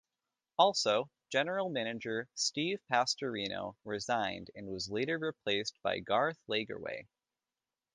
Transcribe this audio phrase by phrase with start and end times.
[0.57, 7.05] Also, general manager Steve Pastorino resigned and was later replaced by Garth Lagerwey.